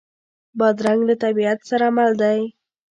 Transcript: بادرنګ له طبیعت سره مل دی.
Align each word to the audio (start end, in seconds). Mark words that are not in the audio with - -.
بادرنګ 0.57 1.01
له 1.09 1.15
طبیعت 1.23 1.59
سره 1.69 1.85
مل 1.97 2.11
دی. 2.21 2.39